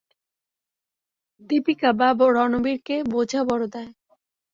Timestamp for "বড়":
3.43-3.63